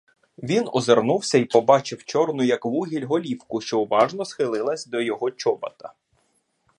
[0.37, 5.93] Він озирнувся й побачив чорну як вугіль голівку, що уважно схилилась до його чобота.